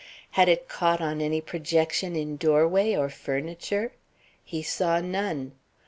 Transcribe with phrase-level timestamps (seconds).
[0.31, 3.91] Had it caught on any projection in doorway or furniture?
[4.43, 5.51] He saw none.